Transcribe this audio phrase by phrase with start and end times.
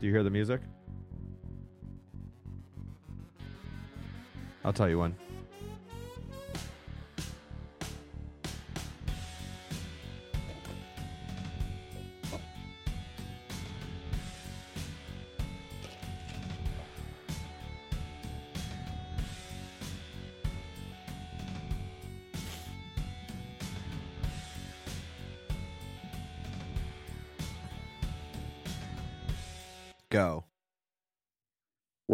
[0.00, 0.60] Do you hear the music?
[4.64, 5.16] I'll tell you when.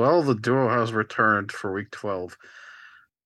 [0.04, 2.36] Well, the duo has returned for week 12.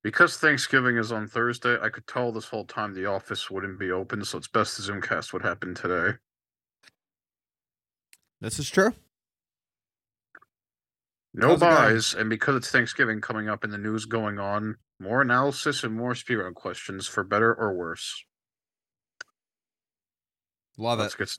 [0.05, 3.91] Because Thanksgiving is on Thursday, I could tell this whole time the office wouldn't be
[3.91, 6.19] open, so it's best the Zoomcast would happen today.
[8.41, 8.95] This is true.
[11.35, 15.21] No How's buys, and because it's Thanksgiving coming up and the news going on, more
[15.21, 18.23] analysis and more speed round questions for better or worse.
[20.77, 21.19] Love Let's it.
[21.19, 21.39] get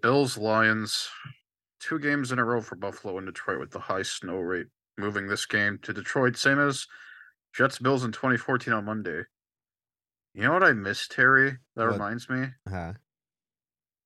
[0.00, 1.10] Bills, Lions,
[1.80, 4.66] two games in a row for Buffalo and Detroit with the high snow rate,
[4.98, 6.86] moving this game to Detroit, same as
[7.54, 9.22] Jets Bills in 2014 on Monday.
[10.34, 11.58] You know what I miss, Terry?
[11.76, 11.92] That What?
[11.94, 12.44] reminds me.
[12.66, 12.92] Uh-huh.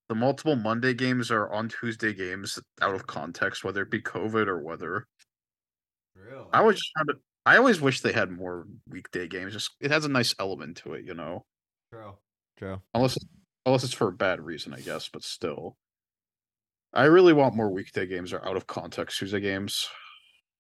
[0.09, 4.47] The multiple Monday games are on Tuesday games out of context, whether it be COVID
[4.47, 5.07] or whether
[6.15, 6.47] Really?
[6.53, 7.15] I was just trying to.
[7.47, 9.53] I always wish they had more weekday games.
[9.53, 11.45] Just it has a nice element to it, you know.
[11.93, 12.15] True.
[12.57, 12.81] True.
[12.95, 13.19] Unless
[13.67, 15.09] unless it's for a bad reason, I guess.
[15.09, 15.77] But still,
[16.95, 19.89] I really want more weekday games or out of context Tuesday games.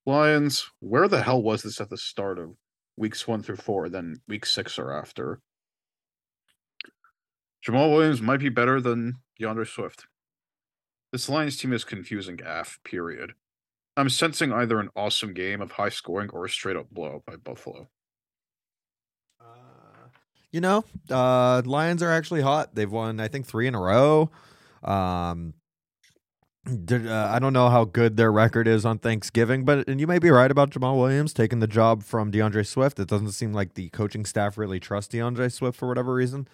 [0.04, 2.50] Lions, where the hell was this at the start of
[2.96, 3.88] weeks one through four?
[3.88, 5.40] Then week six or after.
[7.66, 10.06] Jamaal Williams might be better than DeAndre Swift.
[11.12, 13.34] This Lions team is confusing AF, period.
[13.96, 17.36] I'm sensing either an awesome game of high scoring or a straight up blowout by
[17.36, 17.88] Buffalo.
[20.50, 22.74] You know, uh, Lions are actually hot.
[22.74, 24.30] They've won, I think, three in a row.
[24.82, 25.54] Um,
[26.66, 30.18] uh, I don't know how good their record is on Thanksgiving, but and you may
[30.18, 32.98] be right about Jamaal Williams taking the job from DeAndre Swift.
[32.98, 36.48] It doesn't seem like the coaching staff really trusts DeAndre Swift for whatever reason.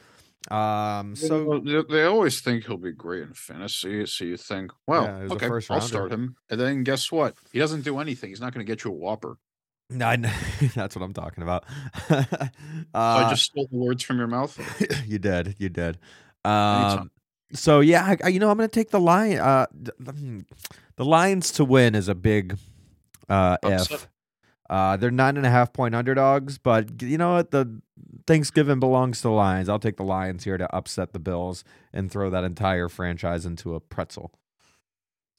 [0.51, 5.05] Um, so they, they always think he'll be great in fantasy, so you think, well,
[5.05, 6.37] Yeah, he was a okay, I'll start him.
[6.49, 7.35] And then guess what?
[7.53, 8.31] He doesn't do anything.
[8.31, 9.37] He's not going to get you a Whopper.
[9.91, 10.17] No,
[10.75, 11.65] that's what I'm talking about.
[12.93, 14.59] So uh, I just stole the words from your mouth.
[15.07, 15.99] you did, you did.
[16.45, 17.11] Um,
[17.53, 19.39] so yeah, I, you know, I'm going to take the lion.
[19.39, 20.45] Uh, th- th-
[20.97, 22.59] the Lions to win is a big
[23.29, 24.07] uh, if.
[24.69, 27.51] Uh, they're nine and a half point underdogs, but you know what?
[27.51, 27.81] The
[28.27, 29.69] Thanksgiving belongs to the Lions.
[29.69, 33.75] I'll take the Lions here to upset the Bills and throw that entire franchise into
[33.75, 34.31] a pretzel.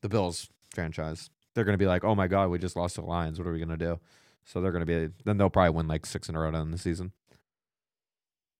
[0.01, 1.29] The Bills franchise.
[1.53, 3.39] They're going to be like, oh my god, we just lost to the Lions.
[3.39, 3.99] What are we going to do?
[4.43, 5.13] So they're going to be.
[5.23, 7.13] Then they'll probably win like six in a row down the season.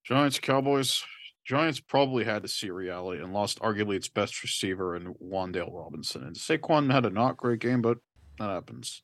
[0.05, 1.03] Giants, Cowboys.
[1.45, 6.23] Giants probably had to see reality and lost arguably its best receiver in Wan'Dale Robinson.
[6.23, 7.97] And Saquon had a not great game, but
[8.37, 9.01] that happens.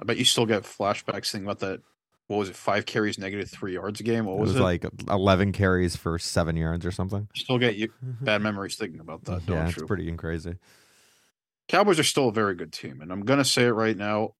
[0.00, 1.80] I bet you still get flashbacks thinking about that.
[2.26, 2.56] What was it?
[2.56, 4.26] Five carries, negative three yards a game.
[4.26, 4.62] What It was was it?
[4.62, 7.26] like 11 carries for seven yards or something.
[7.34, 9.70] still get you bad memories thinking about that, don't yeah, you?
[9.70, 10.56] it's pretty crazy.
[11.68, 14.30] Cowboys are still a very good team, and I'm gonna say it right now.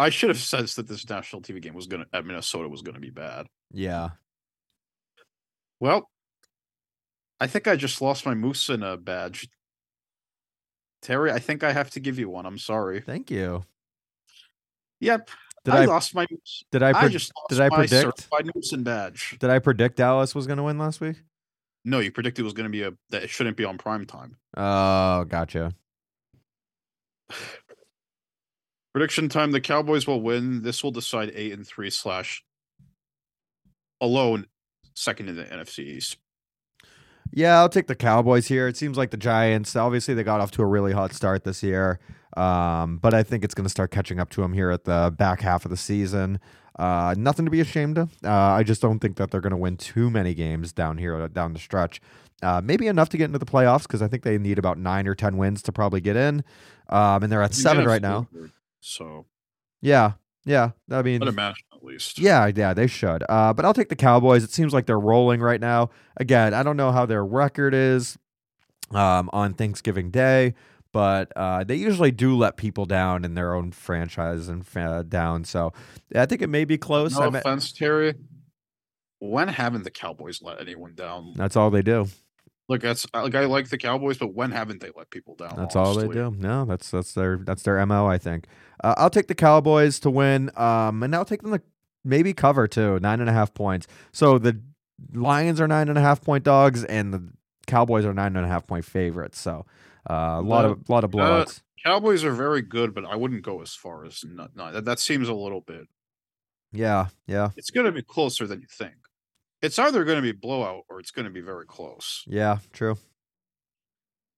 [0.00, 3.00] I should have sensed that this national TV game was gonna at Minnesota was gonna
[3.00, 3.46] be bad.
[3.72, 4.10] Yeah.
[5.80, 6.08] Well,
[7.40, 9.48] I think I just lost my Moose in a badge.
[11.02, 12.44] Terry, I think I have to give you one.
[12.46, 13.00] I'm sorry.
[13.00, 13.64] Thank you.
[15.00, 15.30] Yep,
[15.64, 16.64] Did I, I, lost my Moose.
[16.72, 18.02] did I I, pred- just lost did I my predict?
[18.18, 19.36] certified Moose and badge.
[19.38, 21.22] did I predict Dallas was going to win last week?
[21.84, 24.36] No, you predicted it was gonna be a that it shouldn't be on prime time.
[24.56, 25.72] Oh, gotcha.
[28.92, 30.62] Prediction time: The Cowboys will win.
[30.62, 32.42] This will decide eight and three slash
[34.00, 34.46] alone
[34.94, 36.16] second in the NFC East.
[37.32, 38.68] Yeah, I'll take the Cowboys here.
[38.68, 41.62] It seems like the Giants, obviously, they got off to a really hot start this
[41.62, 42.00] year.
[42.36, 45.12] Um, but I think it's going to start catching up to them here at the
[45.16, 46.40] back half of the season.
[46.78, 48.12] Uh, nothing to be ashamed of.
[48.24, 51.20] Uh, I just don't think that they're going to win too many games down here,
[51.20, 52.00] uh, down the stretch.
[52.40, 55.08] Uh, maybe enough to get into the playoffs because I think they need about nine
[55.08, 56.44] or 10 wins to probably get in.
[56.88, 58.28] Um, and they're at You seven right now.
[58.32, 59.26] favored, So
[59.80, 60.12] Yeah.
[60.44, 60.70] Yeah.
[60.90, 62.18] I mean, I'd imagine at least.
[62.18, 63.24] Yeah, yeah, they should.
[63.28, 64.44] Uh, but I'll take the Cowboys.
[64.44, 65.90] It seems like they're rolling right now.
[66.16, 68.18] Again, I don't know how their record is
[68.92, 70.54] um, on Thanksgiving Day,
[70.92, 75.44] but uh, they usually do let people down in their own franchise and fa- down.
[75.44, 75.72] So
[76.14, 77.16] I think it may be close.
[77.18, 78.14] No I ma- offense, Terry.
[79.20, 81.32] When haven't the Cowboys let anyone down?
[81.34, 82.06] that's all they do.
[82.68, 85.54] Look, that's like I like the Cowboys, but when haven't they let people down?
[85.56, 86.30] That's all they do.
[86.36, 88.06] No, that's that's their that's their mo.
[88.06, 88.46] I think.
[88.84, 91.62] Uh, I'll take the Cowboys to win, um, and I'll take them to
[92.08, 93.86] maybe cover too, nine and a half points.
[94.12, 94.60] So the
[95.12, 97.22] Lions are nine and a half point dogs, and the
[97.66, 99.38] Cowboys are nine and a half point favorites.
[99.40, 99.64] So
[100.10, 101.62] uh, a lot Uh, of lot of blowouts.
[101.84, 104.56] Cowboys are very good, but I wouldn't go as far as not.
[104.56, 105.86] not that, that seems a little bit.
[106.72, 108.94] Yeah, yeah, It's going to be closer than you think.
[109.62, 112.24] It's either going to be blowout or it's going to be very close.
[112.26, 112.58] yeah.
[112.72, 112.96] True.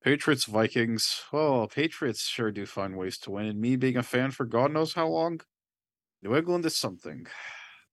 [0.03, 1.23] Patriots Vikings.
[1.33, 3.47] Oh, Patriots sure do find ways to win.
[3.47, 5.41] And me being a fan for God knows how long,
[6.23, 7.27] New England is something.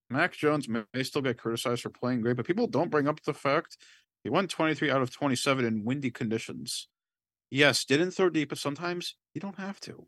[0.10, 3.22] Mac Jones may, may still get criticized for playing great, but people don't bring up
[3.24, 3.78] the fact
[4.24, 6.88] he won 23 out of 27 in windy conditions.
[7.50, 10.08] Yes, didn't throw deep, but sometimes you don't have to.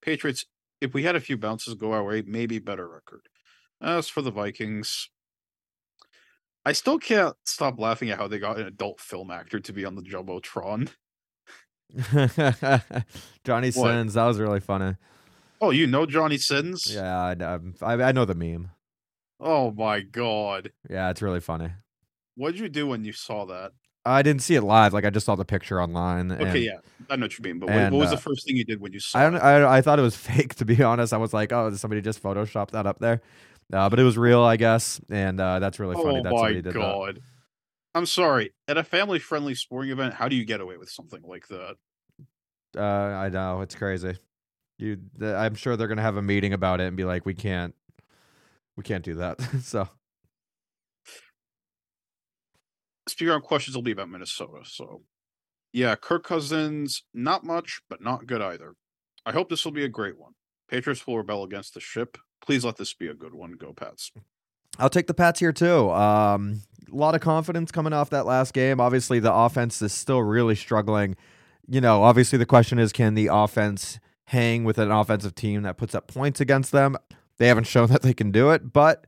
[0.00, 0.44] Patriots,
[0.80, 3.22] if we had a few bounces go our way, maybe better record.
[3.80, 5.08] As for the Vikings,
[6.64, 9.84] I still can't stop laughing at how they got an adult film actor to be
[9.84, 10.90] on the Jumbotron.
[13.44, 13.88] Johnny What?
[13.90, 14.14] Sins.
[14.14, 14.96] That was really funny.
[15.60, 16.86] Oh, you know Johnny Sins?
[16.88, 18.70] Yeah, I, I, I know the meme.
[19.42, 20.70] Oh my god.
[20.88, 21.70] Yeah, it's really funny.
[22.36, 23.72] What did you do when you saw that?
[24.04, 24.92] I didn't see it live.
[24.92, 26.32] Like I just saw the picture online.
[26.32, 26.78] Okay, and yeah.
[27.10, 28.64] I know what you mean, but what, and, what was uh, the first thing you
[28.64, 29.34] did when you saw I don't.
[29.34, 29.42] it?
[29.42, 31.12] I, I thought it was fake to be honest.
[31.12, 33.20] I was like, oh, somebody just photoshopped that up there?
[33.72, 36.20] Uh, but it was real, I guess, and uh, that's really funny.
[36.20, 37.20] Oh that my god.
[37.94, 38.52] I'm sorry.
[38.68, 41.76] At a family friendly sporting event, how do you get away with something like that?
[42.72, 42.82] that.
[42.82, 44.16] Uh, I know it's crazy.
[44.78, 47.34] You, the, I'm sure they're gonna have a meeting about it and be like, we
[47.34, 47.74] can't,
[48.76, 49.40] we can't do that.
[49.62, 49.88] so
[53.08, 54.60] Speaking on questions will be about Minnesota.
[54.64, 55.02] So
[55.72, 58.74] yeah, Kirk Cousins, not much, but not good either.
[59.24, 60.32] I hope this will be a great one.
[60.68, 62.18] Patriots will rebel against the ship.
[62.44, 63.52] Please let this be a good one.
[63.52, 64.10] Go Pats.
[64.78, 65.90] I'll take the Pats here too.
[65.90, 68.80] Um, a lot of confidence coming off that last game.
[68.80, 71.16] Obviously, the offense is still really struggling.
[71.68, 75.76] You know, obviously, the question is can the offense hang with an offensive team that
[75.76, 76.96] puts up points against them?
[77.42, 79.04] They haven't shown that they can do it, but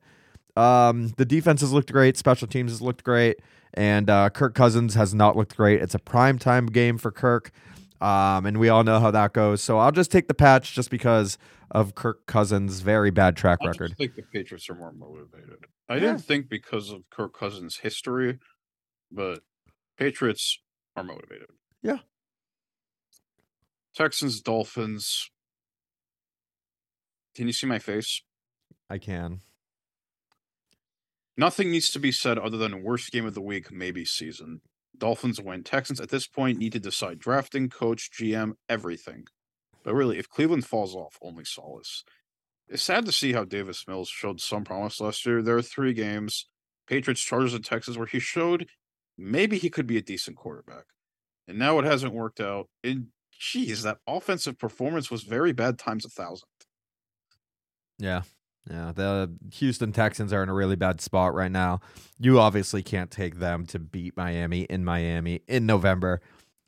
[0.57, 2.17] um, the defense has looked great.
[2.17, 3.39] Special teams has looked great.
[3.75, 5.81] And uh, Kirk Cousins has not looked great.
[5.81, 7.53] It's a prime time game for Kirk.
[8.01, 9.63] Um, and we all know how that goes.
[9.63, 11.39] So I'll just take the patch just because
[11.71, 13.91] of Kirk Cousins' very bad track I record.
[13.91, 15.67] just think the Patriots are more motivated.
[15.89, 16.01] I Yeah.
[16.01, 18.41] didn't think because of Kirk Cousins' history,
[19.13, 19.45] but
[19.97, 20.59] Patriots
[20.97, 21.51] are motivated.
[21.85, 21.99] Yeah.
[23.95, 25.31] Texans, Dolphins.
[27.35, 28.23] Can you see my face?
[28.89, 29.41] I can.
[31.37, 34.61] Nothing needs to be said other than worst game of the week, maybe season.
[34.97, 35.65] Dolphins win.
[35.65, 39.25] Texans at this point need to decide drafting, coach, GM, everything.
[39.83, 42.05] But really, if Cleveland falls off, only solace.
[42.69, 45.43] It's sad to see how Davis Mills showed some promise last year.
[45.43, 46.47] There are three games
[46.87, 48.69] Patriots, Chargers, and Texas where he showed
[49.19, 50.85] maybe he could be a decent quarterback.
[51.49, 52.69] And now it hasn't worked out.
[52.83, 53.09] And
[53.39, 56.49] geez, that offensive performance was very bad times a thousand.
[57.99, 58.23] Yeah.
[58.69, 58.93] Yeah.
[58.95, 61.81] The Houston Texans are in a really bad spot right now.
[62.19, 66.21] You obviously can't take them to beat Miami in Miami in November,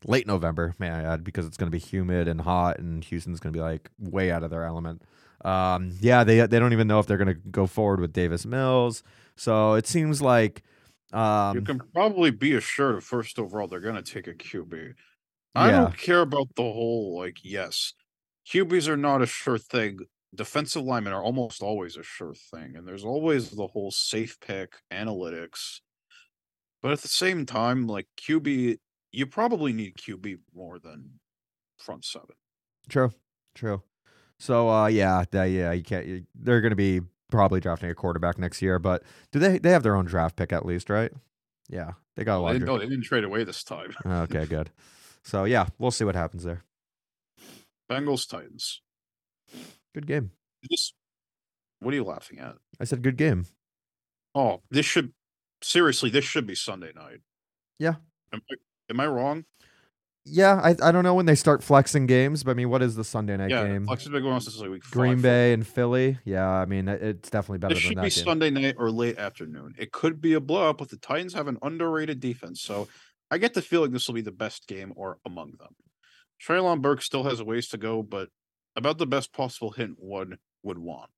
[0.05, 3.41] late November, may I add, because it's going to be humid and hot, and Houston's
[3.41, 5.03] going to be like way out of their element.
[5.45, 8.45] Um, yeah, they they don't even know if they're going to go forward with Davis
[8.47, 9.03] Mills.
[9.37, 10.63] So it seems like
[11.13, 14.95] you um, can probably be assured of first overall they're going to take a QB.
[15.55, 15.77] I Yeah.
[15.83, 17.95] don't care about the whole like yes,
[18.47, 20.01] QBs are not a sure thing.
[20.37, 24.75] Defensive linemen are almost always a sure thing, and there's always the whole safe pick
[24.93, 25.81] analytics.
[26.83, 28.79] But at the same time, like QB,
[29.13, 31.21] you probably need QB more than
[31.79, 32.37] front seven.
[32.89, 33.13] True,
[33.55, 33.83] true.
[34.39, 36.07] So uh, yeah, yeah, you can't.
[36.07, 39.59] You, they're going to be probably drafting a quarterback next year, but do they?
[39.59, 41.11] They have their own draft pick at least, right?
[41.69, 42.61] Yeah, they got a Well, lot.
[42.61, 43.95] they, no, they didn't trade away this time.
[44.05, 44.71] Okay, good.
[45.25, 46.63] So yeah, we'll see what happens there.
[47.91, 48.83] Bengals Titans.
[49.97, 50.31] Good game.
[50.69, 50.93] This,
[51.81, 52.57] what are you laughing at?
[52.79, 53.47] I said good game.
[54.35, 55.15] Oh, this should
[55.63, 56.11] seriously.
[56.11, 57.21] This should be Sunday night.
[57.79, 57.95] Yeah.
[58.31, 58.55] Am I,
[58.91, 59.47] am I wrong?
[60.27, 62.95] Yeah, I I don't know when they start flexing games, but I mean, what is
[62.95, 63.87] the Sunday night yeah, game?
[63.87, 65.23] Flex has been going on since like week Green five.
[65.23, 66.19] Bay and Philly.
[66.27, 68.25] Yeah, I mean, it's definitely better This than should that be game.
[68.25, 69.77] Sunday night or late afternoon.
[69.79, 72.87] It could be a blowout, but the Titans have an underrated defense, so
[73.31, 75.75] I get the feeling this will be the best game or among them.
[76.47, 78.29] Treylon Burks still has a ways to go, but
[78.77, 81.11] about the best possible hint one would want.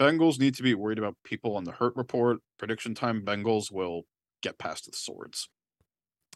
[0.00, 2.38] Bengals need to be worried about people on the hurt report.
[2.58, 4.02] Prediction time: Bengals will
[4.42, 5.48] get past the swords.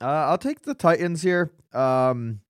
[0.00, 1.52] Uh, I'll take the Titans here.
[1.73, 2.40] Um,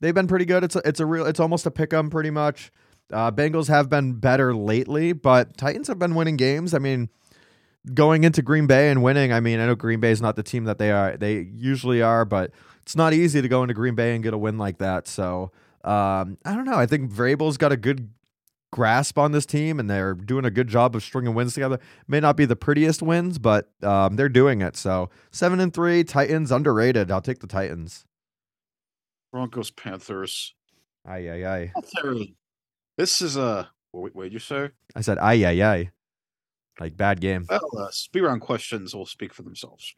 [0.00, 0.64] they've been pretty good.
[0.64, 1.26] It's a, it's a real.
[1.26, 2.72] It's almost a pick 'em pretty much.
[3.12, 6.72] Uh, Bengals have been better lately, but Titans have been winning games.
[6.72, 7.10] I mean,
[7.92, 9.32] going into Green Bay and winning.
[9.32, 11.16] I mean, I know Green Bay is not the team that they are.
[11.16, 14.38] They usually are, but it's not easy to go into Green Bay and get a
[14.38, 15.06] win like that.
[15.06, 15.52] So
[15.84, 16.76] um, I don't know.
[16.76, 18.10] I think Vrabel's got a good
[18.72, 21.78] grasp on this team, and they're doing a good job of stringing wins together.
[22.08, 24.76] May not be the prettiest wins, but um, they're doing it.
[24.76, 27.10] So seven and three, Titans underrated.
[27.10, 28.04] I'll take the Titans.
[29.30, 30.54] Broncos Panthers.
[31.06, 31.72] Aye, aye, aye.
[32.96, 33.70] This is a.
[33.92, 34.70] What what did you say?
[34.96, 35.90] I said aye, aye, aye.
[36.80, 37.46] Like bad game.
[37.48, 39.94] Well, uh, speed round questions will speak for themselves.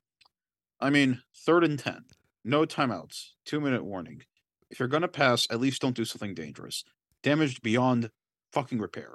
[0.81, 2.05] I mean, third and 10,
[2.45, 4.23] no timeouts, two minute warning.
[4.71, 6.85] If you're to pass, at least don't do something dangerous.
[7.23, 8.11] Damaged beyond
[8.53, 9.15] fucking repair.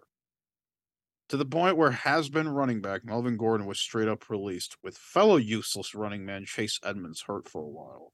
[1.29, 4.97] To the point where has been running back Melvin Gordon was straight up released with
[4.97, 8.11] fellow useless running man Chase Edmonds hurt for a while.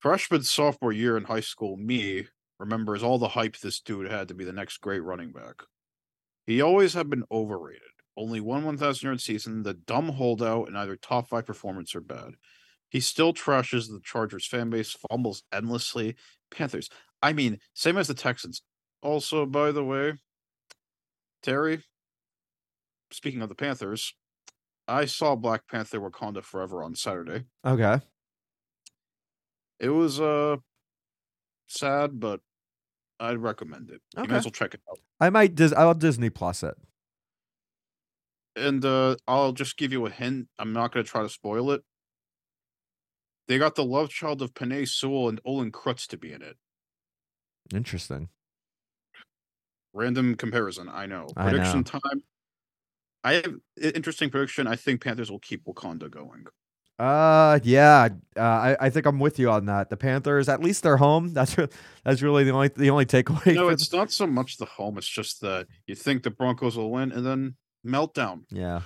[0.00, 2.26] Freshman sophomore year in high school, me
[2.58, 5.62] remembers all the hype this dude had to be the next great running back.
[6.44, 7.82] He always had been overrated.
[8.16, 12.34] Only one 1,000 yard season, the dumb holdout, and either top five performance or bad.
[12.92, 16.14] He still trashes the Chargers fan base, fumbles endlessly.
[16.50, 16.90] Panthers.
[17.22, 18.60] I mean, same as the Texans.
[19.00, 20.18] Also, by the way,
[21.42, 21.82] Terry,
[23.10, 24.12] speaking of the Panthers,
[24.86, 27.46] I saw Black Panther Wakanda Forever on Saturday.
[27.64, 27.98] Okay.
[29.80, 30.56] It was uh
[31.68, 32.40] sad, but
[33.18, 34.02] I'd recommend it.
[34.16, 34.32] You Okay.
[34.32, 34.98] might as well check it out.
[35.18, 36.76] I might dis- I'll Disney Plus it.
[38.54, 40.48] And uh I'll just give you a hint.
[40.58, 41.82] I'm not gonna try to spoil it.
[43.48, 46.56] They got the love child of Penei Sewell and Olin Kreutz to be in it.
[47.74, 48.28] Interesting.
[49.92, 51.28] Random comparison, I know.
[51.36, 51.82] I Prediction know.
[52.00, 52.22] time.
[53.24, 53.54] I have
[53.94, 54.66] interesting prediction.
[54.66, 56.46] I think Panthers will keep Wakanda going.
[56.98, 58.08] Uh, yeah.
[58.36, 59.90] Uh, I, I think I'm with you on that.
[59.90, 61.28] The Panthers, at least they're home.
[61.34, 61.68] That's re-
[62.04, 63.54] that's really the only the only takeaway.
[63.54, 64.98] No, it's not so much the home.
[64.98, 67.56] It's just that you think the Broncos will win and then
[67.86, 68.42] meltdown.
[68.50, 68.82] Yeah.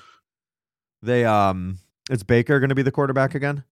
[1.03, 1.79] They um
[2.11, 3.65] is Baker going to be the quarterback again?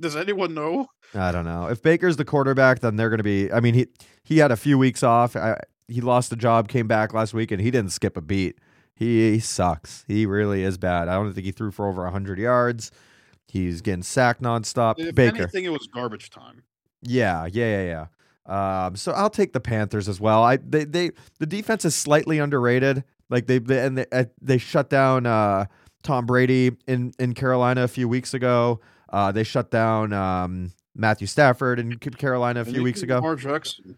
[0.00, 0.86] Does anyone know?
[1.14, 1.68] I don't know.
[1.68, 3.86] If Baker's the quarterback, then they're going to be I mean, he
[4.24, 5.36] he had a few weeks off.
[5.36, 5.58] I,
[5.88, 8.58] he lost the job, came back last week and he didn't skip a beat.
[8.94, 10.04] He, he sucks.
[10.08, 11.08] He really is bad.
[11.08, 12.90] I don't think he threw for over 100 yards.
[13.46, 14.94] He's getting sacked nonstop.
[14.98, 15.42] If Baker.
[15.42, 16.62] anything, it was garbage time.
[17.02, 18.06] Yeah, yeah, yeah,
[18.46, 18.86] yeah.
[18.86, 20.42] Um, so I'll take the Panthers as well.
[20.42, 23.04] I they they the defense is slightly underrated.
[23.28, 25.66] Like they, they and they, uh, they shut down uh,
[26.02, 28.80] Tom Brady in in Carolina a few weeks ago.
[29.08, 33.16] Uh, they shut down um, Matthew Stafford in Carolina a few weeks ago.
[33.16, 33.96] Lamar Jackson.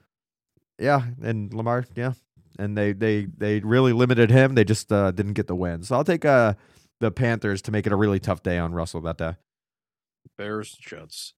[0.79, 2.13] Yeah, and Lamar, yeah,
[2.59, 4.55] and they they they really limited him.
[4.55, 5.83] They just uh, didn't get the win.
[5.83, 6.55] So I'll take uh,
[7.01, 9.37] the Panthers to make it a really tough day on Russell that day.
[10.37, 11.35] Bears, Jets.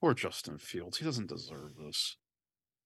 [0.00, 0.98] Poor Justin Fields.
[0.98, 2.16] He doesn't deserve this.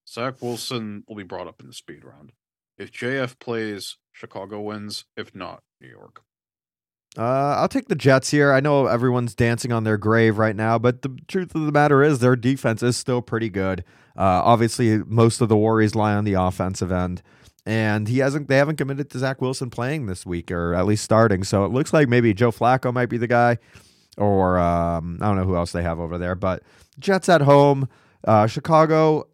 [0.09, 2.33] Zach Wilson will be brought up in the speed round.
[2.79, 5.05] If JF plays, Chicago wins.
[5.17, 6.23] If not, New York.
[7.19, 8.53] Uh, I'll take the Jets here.
[8.53, 12.03] I know everyone's dancing on their grave right now, but the truth of the matter
[12.03, 13.85] is their defense is still pretty good.
[14.17, 17.23] Uh, obviously, most of the worries lie on the offensive end,
[17.67, 18.49] and he hasn't.
[18.49, 21.45] They haven't committed to Zach Wilson playing this week, or at least starting.
[21.45, 23.59] So it looks like maybe Joe Flacco might be the guy,
[24.17, 26.35] or um, I don't know who else they have over there.
[26.35, 26.63] But
[26.99, 27.89] Jets at home,
[28.25, 29.29] uh, Chicago.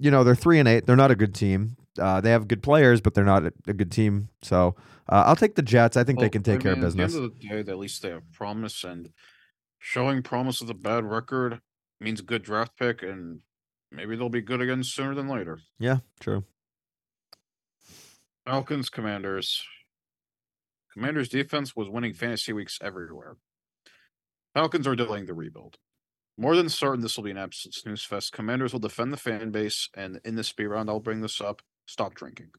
[0.00, 0.86] You know they're three and eight.
[0.86, 1.76] They're not a good team.
[1.98, 4.28] Uh, they have good players, but they're not a, a good team.
[4.42, 4.74] So
[5.08, 5.96] uh, I'll take the Jets.
[5.96, 7.14] I think they can take I care of business.
[7.14, 9.10] At the end of the day, at least they have promise, and
[9.78, 11.60] showing promise with a bad record
[12.00, 13.40] means a good draft pick, and
[13.90, 15.60] maybe they'll be good again sooner than later.
[15.78, 16.44] Yeah, true.
[18.46, 19.62] Falcons, Commanders.
[20.92, 23.36] Commanders defense was winning fantasy weeks everywhere.
[24.54, 25.78] Falcons are delaying the rebuild.
[26.36, 28.32] More than certain, this will be an absolute snooze fest.
[28.32, 31.62] Commanders will defend the fan base, and in this speed round, I'll bring this up.
[31.86, 32.50] Stop drinking.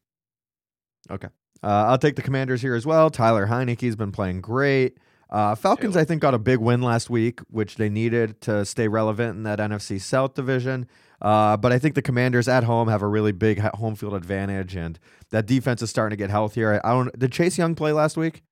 [1.10, 1.28] Okay.
[1.62, 3.10] Uh, I'll take the Commanders here as well.
[3.10, 4.98] Tyler Heinicke's been playing great.
[5.28, 6.02] Uh, Falcons, Taylor.
[6.02, 9.42] I think, got a big win last week, which they needed to stay relevant in
[9.42, 10.86] that NFC South division.
[11.20, 14.76] Uh, but I think the Commanders at home have a really big home field advantage,
[14.76, 14.98] and
[15.30, 16.80] that defense is starting to get healthier.
[16.84, 17.18] I don't.
[17.18, 18.42] Did Chase Young play last week?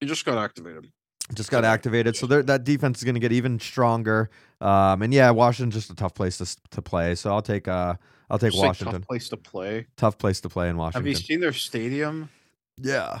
[0.00, 0.92] He just got activated.
[1.34, 4.30] Just got activated, so that defense is going to get even stronger.
[4.60, 7.14] Um, and yeah, Washington's just a tough place to to play.
[7.14, 7.94] So I'll take uh,
[8.28, 9.00] I'll take Just, Washington.
[9.00, 9.86] tough place to play.
[9.96, 11.02] Tough place to play in Washington.
[11.02, 12.28] Have you seen their stadium
[12.78, 13.20] yeah,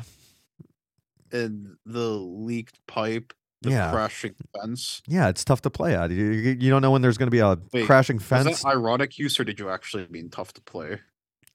[1.32, 3.90] and the leaked pipe, the Yeah.
[3.90, 5.02] crashing fence?
[5.06, 6.10] yeah, it's tough to play at.
[6.10, 8.62] You, you you don't know when there's going to be a Wait, crashing Was fence.
[8.62, 11.00] that ironic use, or did you actually mean tough to play?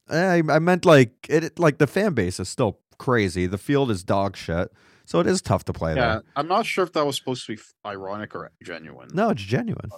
[0.09, 3.45] I, I meant like it- Like the fan base is still crazy.
[3.47, 4.71] The field is dog shit,
[5.05, 6.23] so it is tough to play Yeah, there.
[6.35, 9.09] I'm not sure if that was supposed to be ironic or genuine.
[9.13, 9.89] No, it's genuine.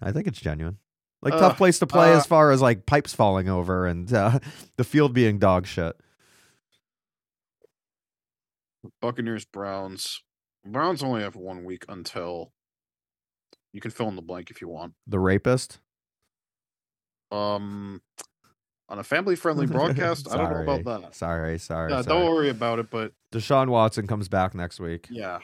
[0.00, 0.78] I think it's genuine.
[1.22, 4.12] Like Uh, tough place to play uh, as far as like pipes falling over and
[4.12, 4.38] uh,
[4.76, 5.96] the field being dog shit.
[9.00, 10.22] Buccaneers, Browns.
[10.64, 12.52] Browns only have one week until
[13.72, 14.94] you can fill in the blank if you want.
[15.06, 15.80] The rapist.
[17.32, 18.02] Um,
[18.88, 21.14] on a family-friendly broadcast, I don't know about that.
[21.14, 21.90] Sorry, sorry.
[21.92, 22.20] Yeah, sorry.
[22.20, 22.90] don't worry about it.
[22.90, 25.08] But Deshaun Watson comes back next week.
[25.10, 25.40] yeah,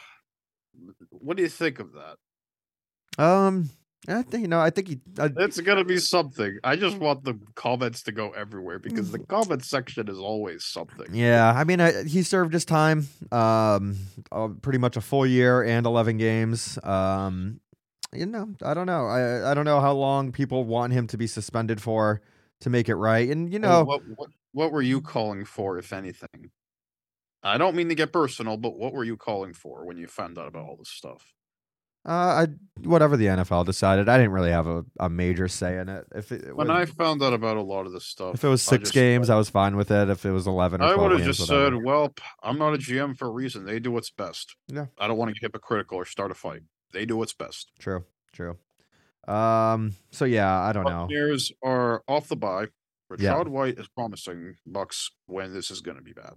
[1.11, 3.23] what do you think of that?
[3.23, 3.71] Um,
[4.09, 4.61] I think you know.
[4.61, 5.01] I think he.
[5.19, 6.59] I, It's gonna be something.
[6.65, 11.07] I just want the comments to go everywhere because the comment section is always something.
[11.13, 13.07] yeah, I mean, I, he served his time.
[13.31, 13.97] Um,
[14.33, 16.79] uh, pretty much a full year and eleven games.
[16.83, 17.61] Um,
[18.13, 19.07] you know, I don't know.
[19.07, 22.23] I I don't know how long people want him to be suspended for
[22.62, 23.28] to make it right.
[23.28, 26.50] And you know, what what what were you calling for, if anything?
[27.42, 30.38] I don't mean to get personal, but what were you calling for when you found
[30.38, 31.33] out about all this stuff?
[32.04, 32.47] uh, I
[32.81, 36.04] whatever the NFL decided, I didn't really have a, a major say in it.
[36.14, 38.49] If it When was- I found out about a lot of this stuff, if it
[38.49, 40.09] was I six just games, said- I was fine with it.
[40.11, 41.76] If it was eleven or I would have just whatever.
[41.76, 43.64] said, "Well, I'm not a GM for a reason.
[43.66, 44.57] They do what's best.
[44.69, 44.87] Yeah.
[44.99, 46.62] I don't want to get hypocritical or start a fight.
[46.92, 48.57] They do what's best." True, true.
[49.29, 49.95] Um.
[50.11, 51.02] So yeah, I don't know.
[51.02, 52.67] Buccaneers are off the bye.
[53.19, 53.35] Yeah.
[53.35, 56.33] Rachaad White is promising Bucks when this is going to be bad.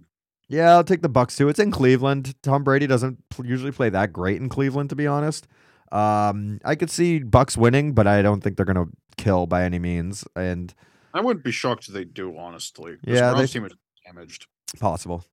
[0.48, 1.48] Yeah, I'll take the Bucks too.
[1.48, 2.34] It's in Cleveland.
[2.42, 5.46] Tom Brady doesn't usually play that great in Cleveland, to be honest.
[5.90, 9.78] Um, I could see Bucks winning, but I don't think they're gonna kill by any
[9.78, 10.24] means.
[10.36, 10.74] And
[11.14, 12.96] I wouldn't be shocked if they do, honestly.
[13.02, 13.72] Yeah, Browns they- team is
[14.04, 14.46] damaged.
[14.78, 15.24] possible.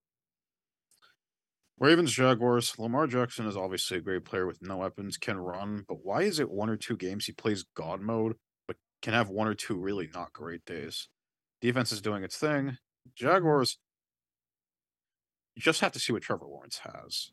[1.84, 2.80] Ravens, Jaguars.
[2.80, 6.40] Lamar Jackson is obviously a great player with no weapons, can run, but why is
[6.40, 8.36] it one or two games he plays God mode,
[8.68, 11.10] but can have one or two really not great days?
[11.60, 12.78] Defense is doing its thing.
[13.18, 13.80] Jaguars,
[15.56, 17.32] you just have to see what Trevor Lawrence has.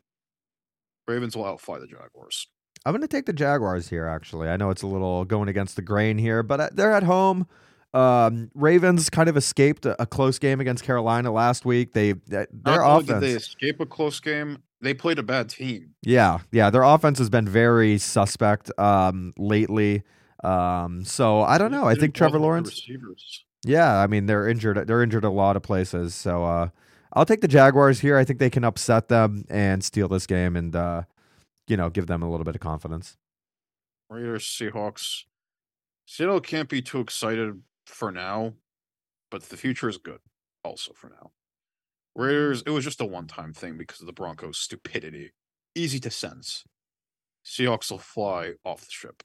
[1.06, 2.48] Ravens will outfly the Jaguars.
[2.84, 4.08] I'm gonna take the Jaguars here.
[4.08, 7.04] Actually, I know it's a little going against the grain here, but uh, they're at
[7.04, 7.46] home.
[7.92, 11.92] Um, Ravens kind of escaped a, a close game against Carolina last week.
[11.92, 13.20] They their offense.
[13.20, 15.94] they escape a close game, they played a bad team.
[16.02, 20.04] Yeah, yeah, their offense has been very suspect um lately.
[20.44, 21.84] Um, so I don't know.
[21.84, 23.44] I think Trevor bother with the Lawrence.
[23.64, 24.86] Yeah, I mean they're injured.
[24.86, 26.14] They're injured a lot of places.
[26.14, 26.68] So uh,
[27.12, 28.16] I'll take the Jaguars here.
[28.16, 31.02] I think they can upset them and steal this game, and uh,
[31.66, 33.16] you know give them a little bit of confidence.
[34.08, 35.24] Raiders, Seahawks.
[36.06, 38.54] Seattle can't be too excited for now,
[39.30, 40.20] but the future is good
[40.64, 41.30] also for now.
[42.14, 45.32] Raiders, it was just a one time thing because of the Broncos' stupidity.
[45.74, 46.64] Easy to sense.
[47.44, 49.22] Seahawks will fly off the ship.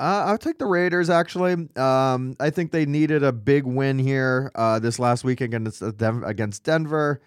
[0.00, 1.10] Uh, I'll take the Raiders.
[1.10, 5.82] Actually, um, I think they needed a big win here uh, this last week against
[5.82, 5.92] uh,
[6.24, 7.20] against Denver.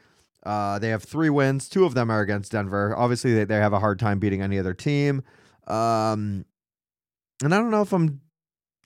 [0.43, 1.67] Uh, they have three wins.
[1.67, 2.95] Two of them are against Denver.
[2.97, 5.21] Obviously, they, they have a hard time beating any other team.
[5.67, 6.45] Um,
[7.43, 8.21] and I don't know if I'm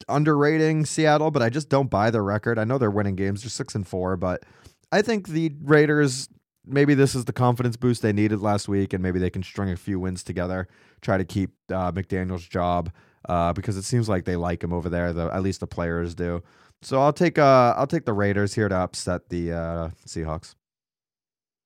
[0.08, 2.60] underrating Seattle, but I just don't buy their record.
[2.60, 3.44] I know they're winning games.
[3.44, 4.44] They're six and four, but
[4.92, 6.30] I think the Raiders.
[6.68, 9.70] Maybe this is the confidence boost they needed last week, and maybe they can string
[9.70, 10.68] a few wins together,
[11.02, 12.92] try to keep uh, McDaniel's job
[13.30, 15.14] uh, because it seems like they like him over there.
[15.14, 16.42] The at least the players do.
[16.82, 20.56] So I'll take uh I'll take the Raiders here to upset the uh, Seahawks.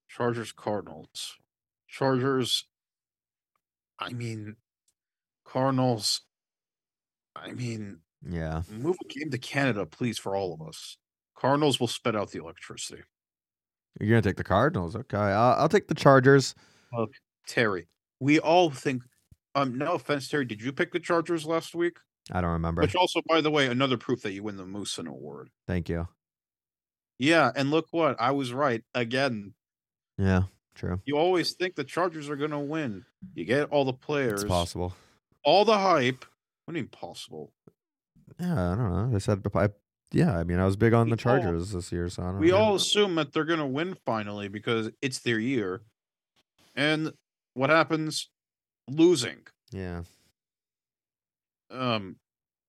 [0.09, 1.37] Chargers, Cardinals.
[1.87, 2.65] Chargers,
[3.99, 4.57] I mean,
[5.45, 6.21] Cardinals,
[7.35, 10.97] I mean, Yeah, move a game to Canada, please, for all of us.
[11.37, 13.03] Cardinals will spit out the electricity.
[13.99, 14.95] you're gonna take the Cardinals.
[14.95, 16.53] Okay, I'll, I'll take the Chargers.
[16.93, 17.11] Look,
[17.47, 17.87] Terry,
[18.19, 19.03] we all think.
[19.55, 20.45] Um, no offense, Terry.
[20.45, 21.97] Did you pick the Chargers last week?
[22.31, 22.81] I don't remember.
[22.81, 25.49] Which also, by the way, another proof that you win the Moosin Award.
[25.67, 26.07] Thank you.
[27.17, 29.53] Yeah, and look what I was right again.
[30.17, 30.43] Yeah,
[30.75, 31.01] true.
[31.05, 33.05] You always think the Chargers are going to win.
[33.33, 34.93] You get all the players, It's possible.
[35.43, 36.23] all the hype.
[36.65, 37.51] What do you mean possible?
[38.39, 39.09] Yeah, I don't know.
[39.11, 39.69] They said, I,
[40.11, 42.27] yeah, I mean, I was big on We the all- Chargers this year, so I
[42.27, 42.57] don't We know.
[42.57, 45.81] all assume that they're going to win finally because it's their year.
[46.75, 47.11] And
[47.53, 48.29] what happens?
[48.89, 49.39] Losing.
[49.71, 50.03] Yeah,
[51.69, 52.15] Um,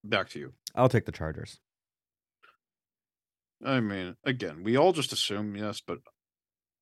[0.05, 0.53] back to you.
[0.75, 1.61] I'll take the Chargers.
[3.65, 5.99] I mean, again, we all just assume yes, but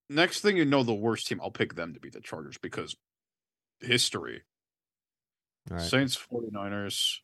[0.08, 2.96] next thing you know, the worst team, I'll pick them to be the Chargers because
[3.80, 4.42] history.
[5.70, 5.80] Right.
[5.82, 7.18] Saints 49ers.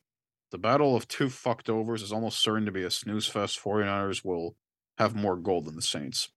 [0.55, 3.61] The battle of two fucked overs is almost certain to be a snooze fest.
[3.61, 4.55] 49ers will
[4.97, 6.29] have more gold than the Saints.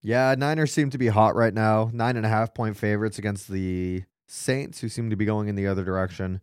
[0.00, 1.88] Yeah, Niners seem to be hot right now.
[1.92, 5.54] Nine and a half point favorites against the Saints, who seem to be going in
[5.54, 6.40] the other direction.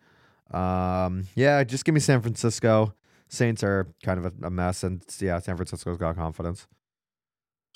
[0.51, 2.93] Um, yeah, just give me San Francisco.
[3.27, 6.65] Saints are kind of a, mess, and yeah, San Francisco's got confidence.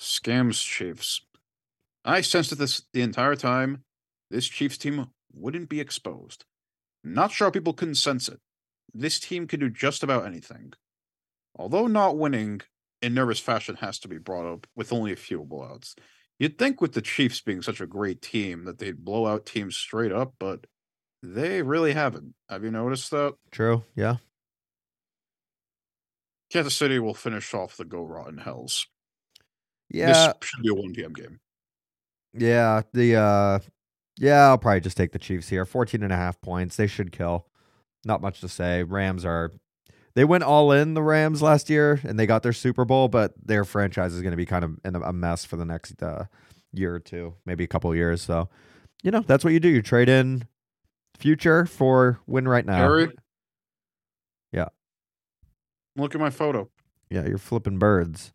[0.00, 1.20] Scams Chiefs.
[2.06, 3.84] I sensed that this the entire time
[4.30, 6.46] this Chiefs team wouldn't be exposed.
[7.04, 8.40] Not sure people couldn't sense it.
[8.94, 10.72] This team can do just about anything.
[11.56, 12.60] Although not winning
[13.02, 15.94] in nervous fashion has to be brought up with only a few blowouts.
[16.38, 19.76] You'd think with the Chiefs being such a great team that they'd blow out teams
[19.76, 20.66] straight up, but
[21.22, 22.34] they really haven't.
[22.48, 23.34] Have you noticed that?
[23.50, 23.84] True.
[23.94, 24.16] Yeah.
[26.50, 28.86] Kansas City will finish off the Go Rotten Hells.
[29.90, 30.32] Yeah.
[30.40, 31.12] This should be a 1 p.m.
[31.12, 31.40] game.
[32.32, 32.82] Yeah.
[32.92, 33.58] The uh,
[34.18, 35.64] yeah, I'll probably just take the Chiefs here.
[35.64, 36.76] 14 and a half points.
[36.76, 37.46] They should kill.
[38.06, 38.82] Not much to say.
[38.82, 39.52] Rams are
[40.14, 43.34] they went all in the Rams last year and they got their Super Bowl, but
[43.42, 46.24] their franchise is going to be kind of in a mess for the next uh,
[46.72, 48.22] year or two, maybe a couple of years.
[48.22, 48.48] So,
[49.02, 49.68] you know, that's what you do.
[49.68, 50.46] You trade in
[51.18, 52.76] future for win right now.
[52.76, 53.10] Harry?
[54.52, 54.68] Yeah.
[55.96, 56.70] Look at my photo.
[57.10, 58.32] Yeah, you're flipping birds.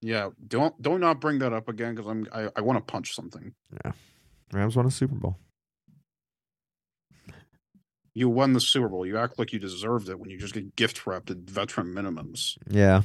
[0.00, 3.14] Yeah, don't don't not bring that up again because I'm I, I want to punch
[3.14, 3.52] something.
[3.84, 3.92] Yeah,
[4.52, 5.36] Rams won a Super Bowl.
[8.18, 9.06] You won the Super Bowl.
[9.06, 12.58] You act like you deserved it when you just get gift wrapped at veteran minimums.
[12.68, 13.02] Yeah.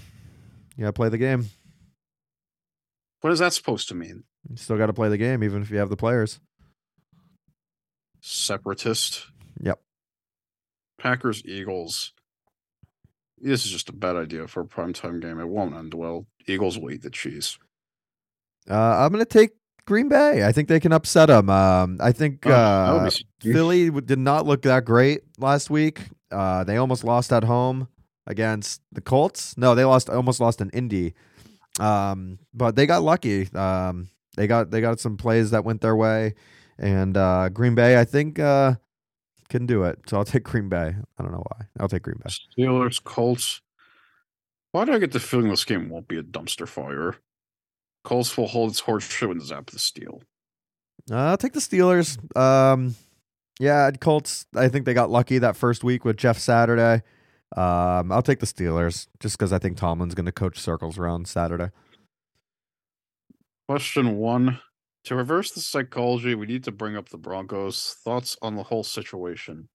[0.76, 1.52] You got to play the game.
[3.21, 4.23] What is that supposed to mean?
[4.49, 6.39] You still got to play the game, even if you have the players.
[8.21, 9.28] Separatist.
[9.62, 9.80] Yep.
[10.97, 12.13] Packers Eagles.
[13.38, 15.39] This is just a bad idea for a primetime game.
[15.39, 16.26] It won't end well.
[16.47, 17.60] Eagles will eat the cheese.
[18.67, 19.52] Uh, I'm going to take
[19.86, 20.46] Green Bay.
[20.46, 21.50] I think they can upset them.
[21.50, 23.10] Um, I think uh,
[23.41, 26.02] Philly did not look that great last week.
[26.32, 27.88] Uh, they almost lost at home
[28.26, 29.58] against the Colts.
[29.58, 31.13] No, they lost almost lost in Indy.
[31.80, 33.54] Um, but they got lucky.
[33.54, 36.36] Um, they got they got some plays that went their way,
[36.78, 38.76] and uh, Green Bay I think uh,
[39.50, 40.00] can do it.
[40.08, 40.96] So I'll take Green Bay.
[41.17, 41.65] I don't know why.
[41.80, 42.32] I'll take Green Bay.
[42.58, 43.62] Steelers, Colts.
[44.72, 47.15] Why do I get the feeling this game won't be a dumpster fire?
[48.03, 50.21] Colts will hold its horseshoe and zap the steel.
[51.09, 52.17] Uh, I'll take the Steelers.
[52.37, 52.95] Um,
[53.59, 54.45] yeah, Colts.
[54.55, 57.03] I think they got lucky that first week with Jeff Saturday.
[57.55, 61.27] Um, I'll take the Steelers just because I think Tomlin's going to coach circles around
[61.27, 61.69] Saturday.
[63.67, 64.59] Question one.
[65.05, 67.97] To reverse the psychology, we need to bring up the Broncos.
[68.03, 69.67] Thoughts on the whole situation.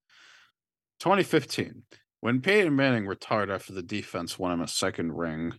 [1.00, 1.82] 2015,
[2.20, 5.52] when Peyton Manning retired after the defense won him a second ring.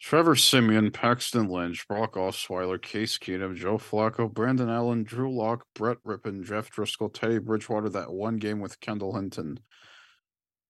[0.00, 5.96] Trevor Siemian, Paxton Lynch, Brock Osweiler, Case Keenum, Joe Flacco, Brandon Allen, Drew Lock, Brett
[6.06, 9.60] Rypien, Jeff Driskel, Teddy Bridgewater, that one game with Kendall Hinton.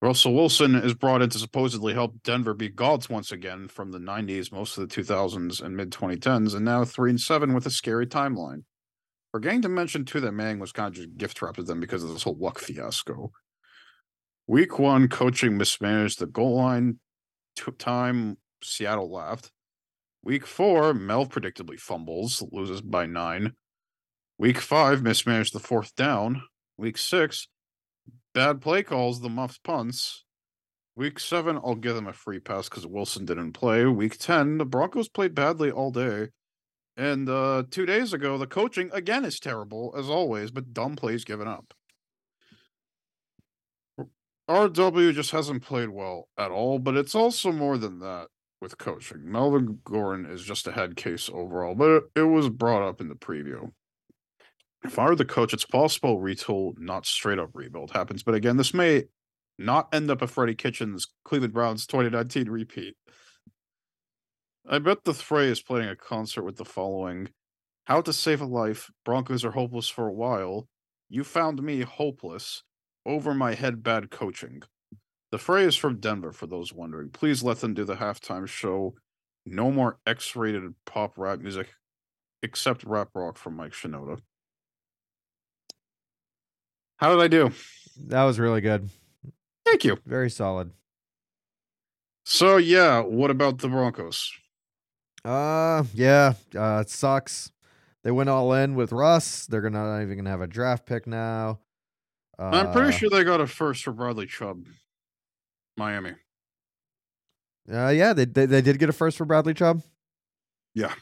[0.00, 3.98] Russell Wilson is brought in to supposedly help Denver be gods once again from the
[3.98, 7.70] 90s, most of the 2000s, and mid 2010s, and now 3 and 7 with a
[7.70, 8.64] scary timeline.
[9.32, 12.12] Forgetting to mention, too, that Manning was kind of just gift wrapped them because of
[12.12, 13.32] this whole luck fiasco.
[14.46, 17.00] Week one, coaching mismanaged the goal line
[17.78, 18.36] time.
[18.64, 19.50] Seattle laughed.
[20.22, 23.52] Week four, Mel predictably fumbles, loses by nine.
[24.38, 26.42] Week five, mismanaged the fourth down.
[26.76, 27.46] Week six,
[28.32, 30.24] bad play calls, the muffs punts.
[30.96, 33.84] Week seven, I'll give them a free pass because Wilson didn't play.
[33.84, 36.28] Week 10, the Broncos played badly all day.
[36.96, 41.24] And uh, two days ago, the coaching again is terrible, as always, but dumb plays
[41.24, 41.74] given up.
[44.48, 48.28] RW just hasn't played well at all, but it's also more than that
[48.60, 49.30] with coaching.
[49.30, 53.14] Melvin Gordon is just a head case overall, but it, was brought up in the
[53.14, 53.72] preview.
[54.84, 58.22] If I were the coach, it's possible retool, not straight up rebuild happens.
[58.22, 59.04] But again, this may
[59.58, 62.96] not end up a Freddie Kitchens Cleveland Browns 2019 repeat.
[64.68, 67.28] I bet the Fray is playing a concert with the following
[67.84, 68.90] How to Save a Life.
[69.04, 70.68] Broncos are hopeless for a while.
[71.08, 72.62] You found me hopeless.
[73.06, 74.62] Over my head, bad coaching.
[75.34, 77.10] The Fray is from Denver, for those wondering.
[77.10, 78.94] Please let them do the halftime show.
[79.44, 81.74] No more X rated pop rap music,
[82.44, 84.20] except rap rock from Mike Shinoda.
[86.98, 87.50] How did I do?
[88.06, 88.88] That was really good.
[89.64, 89.98] Thank you.
[90.06, 90.70] Very solid.
[92.24, 94.30] So, yeah, what about the Broncos?
[95.24, 97.50] Uh, yeah, uh, it sucks.
[98.04, 99.46] They went all in with Russ.
[99.46, 101.58] They're gonna not even gonna have a draft pick now.
[102.38, 104.64] Uh, I'm pretty sure they got a first for Bradley Chubb.
[105.76, 106.12] Miami.
[107.72, 109.82] Uh, yeah, they, they they did get a first for Bradley Chubb.
[110.74, 110.92] Yeah.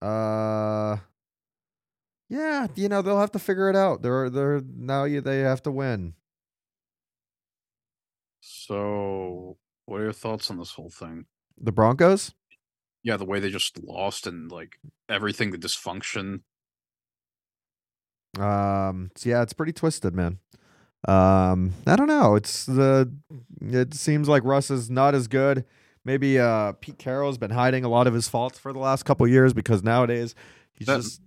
[0.00, 0.98] Uh,
[2.28, 4.02] yeah, you know they'll have to figure it out.
[4.02, 6.14] They're they're now you they have to win.
[8.40, 11.26] So, what are your thoughts on this whole thing?
[11.60, 12.32] The Broncos.
[13.02, 16.40] Yeah, the way they just lost and like everything, the dysfunction.
[18.38, 20.38] Um, so yeah, it's pretty twisted, man.
[21.06, 22.34] Um, I don't know.
[22.34, 23.12] It's the
[23.60, 25.64] it seems like Russ is not as good.
[26.04, 29.26] Maybe uh Pete Carroll's been hiding a lot of his faults for the last couple
[29.28, 30.34] years because nowadays
[30.74, 31.20] he's That- just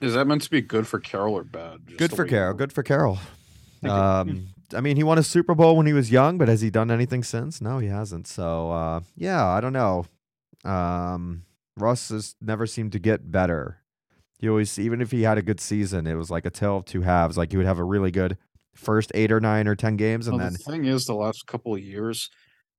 [0.00, 1.80] Is that meant to be good for Carroll or bad?
[1.86, 2.54] Just good for Carroll.
[2.54, 3.18] Good for Carroll.
[3.82, 6.68] Um, I mean, he won a Super Bowl when he was young, but has he
[6.70, 7.60] done anything since?
[7.60, 8.26] No, he hasn't.
[8.26, 10.04] So, uh, yeah, I don't know.
[10.64, 11.44] Um,
[11.76, 13.78] Russ has never seemed to get better.
[14.38, 16.84] He always, even if he had a good season, it was like a tale of
[16.84, 17.36] two halves.
[17.36, 18.36] Like he would have a really good
[18.78, 21.46] first eight or nine or ten games, and Well, then the thing is, the last
[21.46, 22.30] couple of years,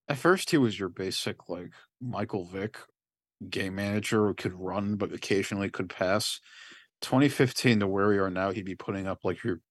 [0.08, 2.78] at first he was your basic like Michael Vick
[3.50, 6.40] game manager who could run but occasionally could pass.
[7.02, 9.62] 2015 to where we are now, he'd be putting up like your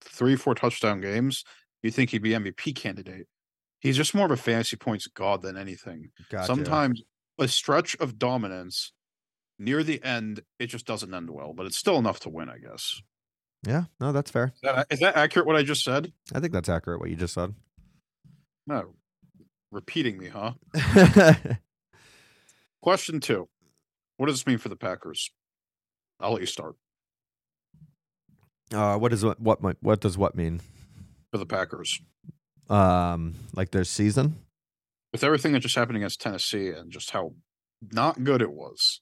[0.00, 1.44] three, four touchdown games.
[1.82, 3.26] You think he'd be MVP candidate?
[3.80, 6.10] He's just more of a fantasy points god than anything.
[6.30, 6.46] Gotcha.
[6.46, 7.02] Sometimes
[7.38, 8.92] a stretch of dominance
[9.58, 12.58] near the end, it just doesn't end well, but it's still enough to win, I
[12.58, 13.00] guess.
[13.66, 14.52] Yeah, no, that's fair.
[14.54, 15.46] Is that, is that accurate?
[15.46, 16.12] What I just said?
[16.34, 17.54] I think that's accurate what you just said.
[18.66, 18.94] No,
[19.72, 20.52] repeating me, huh?
[22.82, 23.48] Question two:
[24.16, 25.30] What does this mean for the Packers?
[26.20, 26.74] I'll let you start
[28.74, 30.60] uh, what does what what what does what mean?
[31.30, 32.00] for the Packers
[32.70, 34.36] Um, like their season?
[35.12, 37.32] with everything that just happened against Tennessee and just how
[37.92, 39.00] not good it was.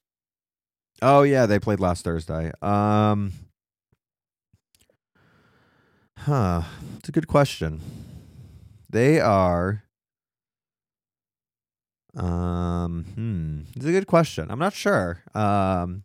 [1.02, 2.52] Oh yeah, they played last Thursday.
[2.62, 3.32] Um,
[6.18, 6.62] huh?
[6.98, 7.80] It's a good question.
[8.88, 9.84] They are.
[12.16, 13.60] Um, hmm.
[13.76, 14.50] It's a good question.
[14.50, 15.22] I'm not sure.
[15.34, 16.04] Um,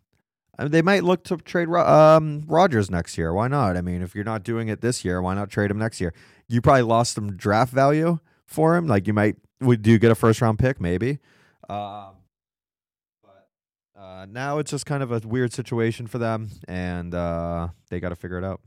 [0.58, 3.32] I mean, they might look to trade um Rodgers next year.
[3.32, 3.76] Why not?
[3.76, 6.12] I mean, if you're not doing it this year, why not trade him next year?
[6.48, 8.86] You probably lost some draft value for him.
[8.86, 11.18] Like you might would you get a first round pick maybe?
[11.68, 12.16] Um,
[13.22, 13.48] but
[13.98, 18.10] uh, now it's just kind of a weird situation for them, and uh, they got
[18.10, 18.60] to figure it out.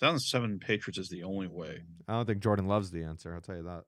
[0.00, 1.80] 2007 Patriots is the only way.
[2.06, 3.34] I don't think Jordan loves the answer.
[3.34, 3.84] I'll tell you that.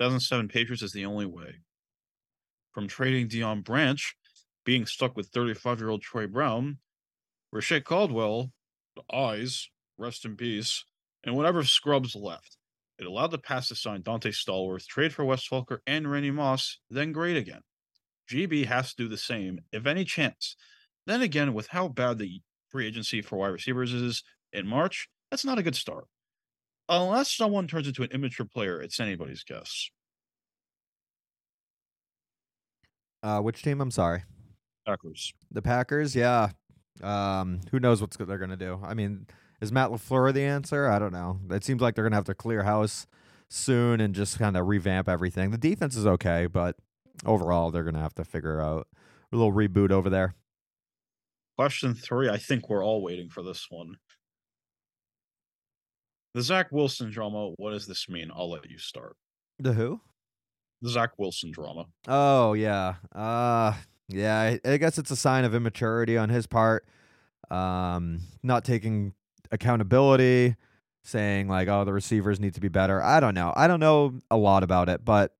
[0.00, 1.60] 2007 Patriots is the only way.
[2.72, 4.16] From trading Deion Branch,
[4.64, 6.78] being stuck with 35 year old Troy Brown,
[7.52, 8.50] Reche Caldwell,
[8.96, 9.68] the eyes,
[9.98, 10.84] rest in peace,
[11.22, 12.56] and whatever scrubs left.
[12.98, 16.78] It allowed the pass to sign Donté Stallworth, trade for Wes Welker and Randy Moss,
[16.90, 17.62] then great again.
[18.30, 20.56] GB has to do the same, if any chance.
[21.06, 25.44] Then again, with how bad the free agency for wide receivers is in March, that's
[25.44, 26.06] not a good start.
[26.88, 29.90] Unless someone turns into an immature player, it's anybody's guess.
[33.22, 33.80] Uh, which team?
[33.80, 34.24] I'm sorry.
[34.86, 35.32] Packers.
[35.50, 36.16] The Packers.
[36.16, 36.50] Yeah.
[37.02, 38.80] Um, who knows what they're gonna do?
[38.84, 39.26] I mean,
[39.60, 40.88] is Matt LaFleur the answer?
[40.88, 41.40] I don't know.
[41.50, 43.06] It seems like they're gonna have to clear house
[43.48, 45.50] soon and just kind of revamp everything.
[45.50, 46.76] The defense is okay, but
[47.24, 48.88] overall, they're gonna have to figure out
[49.32, 50.34] a little reboot over there.
[51.56, 52.28] Question three.
[52.28, 53.96] I think we're all waiting for this one.
[56.34, 57.50] The Zach Wilson drama.
[57.56, 58.30] What does this mean?
[58.34, 59.16] I'll let you start.
[59.58, 60.00] The who?
[60.80, 61.86] The Zach Wilson drama.
[62.08, 62.94] Oh yeah.
[63.14, 63.74] Uh
[64.08, 66.86] yeah, I, I guess it's a sign of immaturity on his part.
[67.50, 69.12] Um not taking
[69.50, 70.56] accountability,
[71.04, 73.52] saying like, "Oh, the receivers need to be better." I don't know.
[73.54, 75.34] I don't know a lot about it, but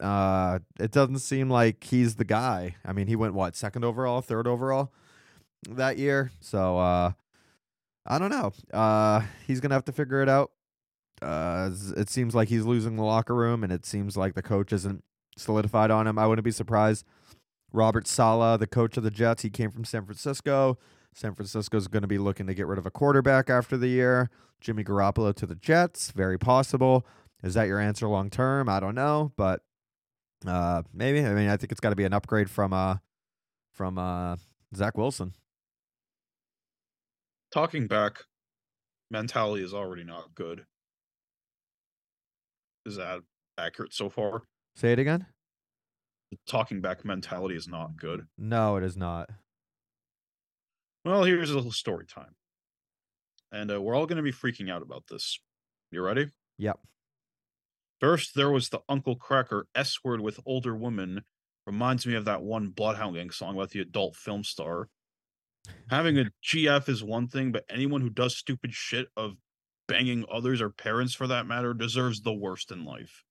[0.00, 2.74] uh it doesn't seem like he's the guy.
[2.84, 4.92] I mean, he went what, second overall, third overall
[5.70, 6.32] that year.
[6.40, 7.12] So uh
[8.06, 8.52] I don't know.
[8.72, 10.50] Uh he's to have to figure it out.
[11.20, 14.72] Uh it seems like he's losing the locker room and it seems like the coach
[14.72, 15.04] isn't
[15.36, 16.18] solidified on him.
[16.18, 17.04] I wouldn't be surprised.
[17.72, 20.78] Robert Saleh, the coach of the Jets, he came from San Francisco.
[21.14, 24.30] San Francisco's going to be looking to get rid of a quarterback after the year.
[24.60, 27.06] Jimmy Garoppolo to the Jets, very possible.
[27.42, 28.68] Is that your answer long term?
[28.68, 29.62] I don't know, but
[30.46, 31.20] uh, maybe.
[31.24, 32.96] I mean, I think it's got to be an upgrade from uh
[33.72, 34.36] from uh
[34.74, 35.34] Zach Wilson.
[37.52, 38.20] Talking back,
[39.10, 40.64] mentality is already not good.
[42.86, 43.20] Is that
[43.58, 44.44] accurate so far?
[44.74, 45.26] Say it again.
[46.30, 48.26] The talking back mentality is not good.
[48.38, 49.28] No, it is not.
[51.04, 52.34] Well, here's a little story time.
[53.52, 55.38] And uh, we're all going to be freaking out about this.
[55.90, 56.30] You ready?
[56.56, 56.78] Yep.
[58.00, 61.22] First, there was the Uncle Cracker S word with older woman.
[61.66, 64.88] Reminds me of that one Bloodhound Gang song about the adult film star.
[65.90, 69.32] Having a GF is one thing, but anyone who does stupid shit of
[69.88, 73.24] banging others or parents for that matter deserves the worst in life.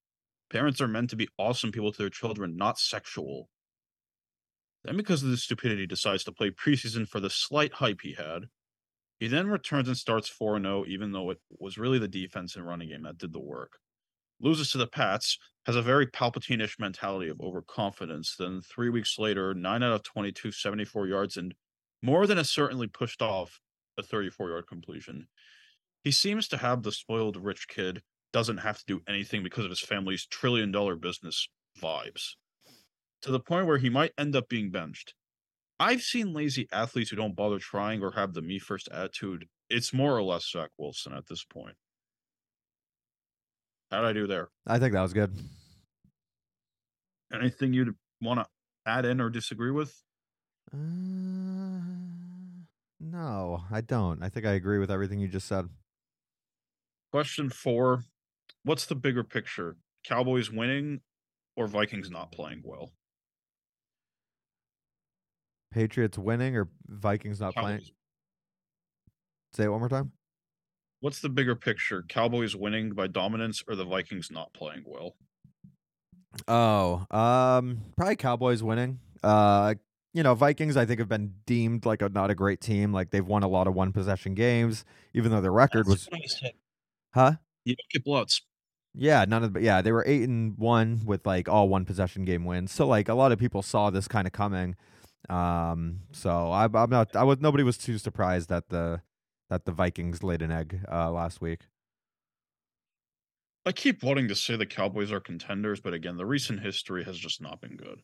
[0.50, 3.48] Parents are meant to be awesome people to their children, not sexual.
[4.84, 8.44] Then, because of this stupidity, decides to play preseason for the slight hype he had.
[9.18, 12.66] He then returns and starts 4 0, even though it was really the defense and
[12.66, 13.78] running game that did the work
[14.42, 18.34] loses to the Pats, has a very Palpatine-ish mentality of overconfidence.
[18.38, 21.54] Then three weeks later, 9 out of 22, 74 yards, and
[22.02, 23.60] more than a certainly pushed off
[23.98, 25.28] a 34-yard completion.
[26.02, 29.70] He seems to have the spoiled rich kid, doesn't have to do anything because of
[29.70, 31.48] his family's trillion-dollar business
[31.80, 32.30] vibes.
[33.22, 35.14] To the point where he might end up being benched.
[35.78, 39.46] I've seen lazy athletes who don't bother trying or have the me first attitude.
[39.68, 41.76] It's more or less Zach Wilson at this point.
[43.90, 44.48] How'd I do there?
[44.66, 45.32] I think that was good.
[47.32, 48.46] Anything you'd want to
[48.86, 49.94] add in or disagree with?
[50.72, 50.78] Uh,
[53.00, 54.22] no, I don't.
[54.22, 55.68] I think I agree with everything you just said.
[57.10, 58.04] Question four
[58.64, 59.76] What's the bigger picture?
[60.04, 61.00] Cowboys winning
[61.56, 62.92] or Vikings not playing well?
[65.72, 67.80] Patriots winning or Vikings not playing?
[69.52, 70.12] Say it one more time.
[71.00, 72.04] What's the bigger picture?
[72.08, 75.16] Cowboys winning by dominance or the Vikings not playing well?
[76.46, 79.00] Oh, um, probably Cowboys winning.
[79.22, 79.74] Uh,
[80.12, 82.92] you know, Vikings I think have been deemed like a not a great team.
[82.92, 86.40] Like they've won a lot of one possession games, even though their record was, That's
[86.42, 86.52] I
[87.14, 87.32] huh?
[87.64, 88.42] You don't get bloods.
[88.94, 92.24] Yeah, none of the, yeah, they were eight and one with like all one possession
[92.24, 92.72] game wins.
[92.72, 94.76] So like a lot of people saw this kind of coming.
[95.30, 99.00] Um, so I, I'm not, I was nobody was too surprised that the
[99.48, 101.60] that the Vikings laid an egg uh, last week.
[103.64, 107.16] I keep wanting to say the Cowboys are contenders, but again, the recent history has
[107.16, 108.00] just not been good.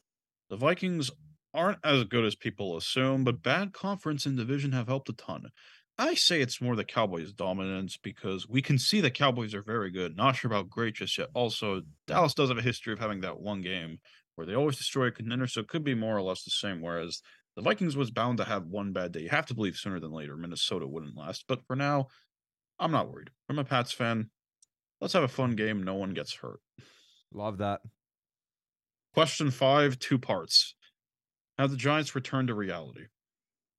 [0.51, 1.11] The Vikings
[1.55, 5.49] aren't as good as people assume, but bad conference and division have helped a ton.
[6.01, 9.91] I say it's more the Cowboys' dominance because we can see the Cowboys are very
[9.91, 10.17] good.
[10.17, 11.29] Not sure about great just yet.
[11.35, 13.99] Also, Dallas does have a history of having that one game
[14.37, 16.81] where they always destroy a contender, so it could be more or less the same.
[16.81, 17.21] Whereas
[17.57, 19.23] the Vikings was bound to have one bad day.
[19.23, 21.45] You have to believe sooner than later Minnesota wouldn't last.
[21.49, 22.07] But for now,
[22.79, 23.31] I'm not worried.
[23.49, 24.31] I'm a Pats fan.
[25.01, 25.83] Let's have a fun game.
[25.83, 26.61] No one gets hurt.
[27.33, 27.81] Love that.
[29.15, 30.77] Question five, two parts.
[31.59, 33.07] Have the Giants return to reality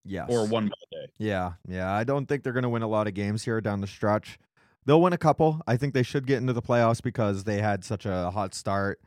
[0.06, 0.28] Yes.
[0.30, 1.08] or one bad day?
[1.18, 1.92] Yeah, yeah.
[1.92, 4.38] I don't think they're going to win a lot of games here down the stretch.
[4.86, 5.62] They'll win a couple.
[5.68, 9.00] I think they should get into the playoffs because they had such a hot start,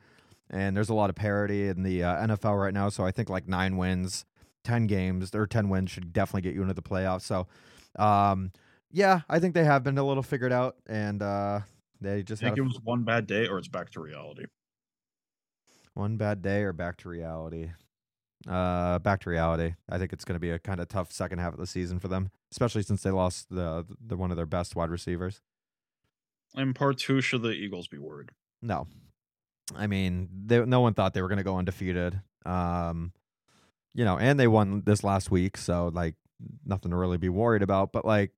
[0.50, 2.88] and there's a lot of parity in the uh, NFL right now.
[2.88, 4.24] So I think like nine wins,
[4.64, 7.22] ten games, or ten wins should definitely get you into the playoffs.
[7.22, 7.46] So,
[7.98, 8.52] um,
[8.92, 11.60] yeah, I think they have been a little figured out, and uh,
[12.00, 14.44] they just I think it was one bad day or it's back to reality.
[15.94, 17.70] one bad day or back to reality.
[18.48, 19.74] Uh, back to reality.
[19.88, 22.00] I think it's going to be a kind of tough second half of the season
[22.00, 25.40] for them, especially since they lost the the one of their best wide receivers.
[26.54, 28.30] And part two, should the Eagles be worried?
[28.60, 28.86] No,
[29.76, 32.20] I mean, they, no one thought they were going to go undefeated.
[32.44, 33.12] Um,
[33.94, 36.14] you know, and they won this last week, so like
[36.64, 37.92] nothing to really be worried about.
[37.92, 38.32] But like,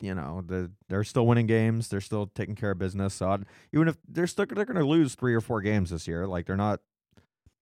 [0.00, 1.88] you know, the, they're still winning games.
[1.88, 3.14] They're still taking care of business.
[3.14, 6.06] So I'd, even if they're still they're going to lose three or four games this
[6.06, 6.80] year, like they're not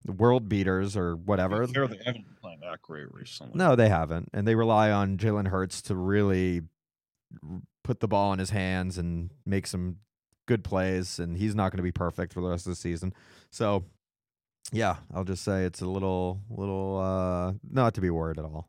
[0.07, 1.67] world beaters or whatever.
[1.67, 3.53] Fair, they haven't been playing that great recently.
[3.55, 6.63] No, they haven't, and they rely on Jalen Hurts to really
[7.85, 9.97] put the ball in his hands and make some
[10.47, 11.19] good plays.
[11.19, 13.15] And he's not going to be perfect for the rest of the season.
[13.51, 13.85] So,
[14.73, 18.69] yeah, I'll just say it's a little, little, uh, not to be worried at all.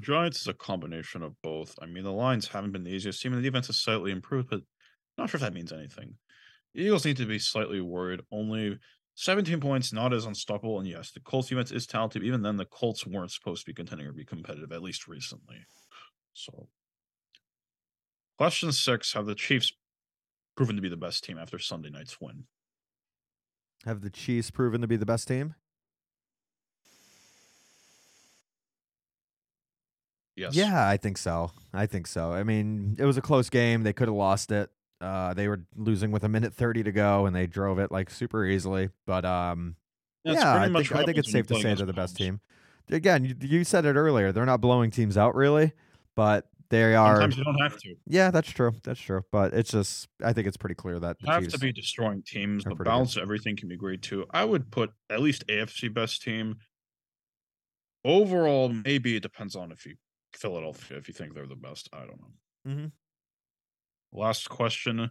[0.00, 1.78] Giants is a combination of both.
[1.80, 4.50] I mean, the Lions haven't been the easiest team, and the defense has slightly improved,
[4.50, 4.62] but
[5.16, 6.16] not sure if that means anything.
[6.74, 8.20] The Eagles need to be slightly worried.
[8.32, 8.78] Only
[9.16, 10.78] 17 points, not as unstoppable.
[10.78, 12.22] And yes, the Colts defense is talented.
[12.24, 15.66] Even then, the Colts weren't supposed to be contending or be competitive, at least recently.
[16.32, 16.68] So,
[18.36, 19.72] question six Have the Chiefs
[20.56, 22.44] proven to be the best team after Sunday night's win?
[23.84, 25.54] Have the Chiefs proven to be the best team?
[30.36, 30.56] Yes.
[30.56, 31.52] Yeah, I think so.
[31.72, 32.32] I think so.
[32.32, 33.84] I mean, it was a close game.
[33.84, 34.70] They could have lost it.
[35.04, 38.08] Uh, they were losing with a minute thirty to go, and they drove it like
[38.10, 38.88] super easily.
[39.06, 39.76] But um,
[40.24, 42.40] That's yeah, I think, I think it's safe to say they're the best team.
[42.90, 44.32] Again, you, you said it earlier.
[44.32, 45.72] They're not blowing teams out really,
[46.16, 47.16] but they are.
[47.16, 47.94] Sometimes you don't have to.
[48.06, 48.72] Yeah, that's true.
[48.82, 49.24] That's true.
[49.30, 51.54] But it's just, I think it's pretty clear that You the have Chiefs.
[51.54, 52.82] to be destroying teams, good.
[52.82, 54.26] balance of everything can be great too.
[54.30, 56.56] I would put at least AFC best team.
[58.04, 59.96] Overall, maybe it depends on if you
[60.34, 61.88] Philadelphia, if you think they're the best.
[61.92, 62.32] I don't know.
[62.70, 62.92] Mhm.
[64.14, 65.10] Last question.